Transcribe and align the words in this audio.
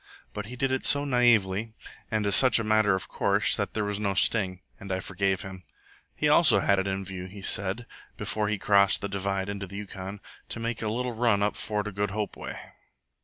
But 0.33 0.47
he 0.47 0.55
did 0.55 0.71
it 0.71 0.83
so 0.83 1.05
naively 1.05 1.73
and 2.09 2.25
as 2.25 2.35
such 2.35 2.57
a 2.57 2.63
matter 2.63 2.95
of 2.95 3.07
course, 3.07 3.55
that 3.55 3.75
there 3.75 3.83
was 3.83 3.99
no 3.99 4.15
sting, 4.15 4.61
and 4.79 4.91
I 4.91 4.99
forgave 4.99 5.43
him. 5.43 5.63
He 6.15 6.27
also 6.27 6.59
had 6.59 6.79
it 6.79 6.87
in 6.87 7.05
view, 7.05 7.25
he 7.27 7.43
said, 7.43 7.85
before 8.17 8.47
he 8.49 8.57
crossed 8.57 9.01
the 9.01 9.07
divide 9.09 9.47
into 9.47 9.67
the 9.67 9.77
Yukon, 9.77 10.19
to 10.49 10.59
make 10.59 10.81
a 10.81 10.87
little 10.87 11.13
run 11.13 11.43
up 11.43 11.55
Fort 11.55 11.87
o' 11.87 11.91
Good 11.91 12.09
Hope 12.09 12.35
way. 12.35 12.57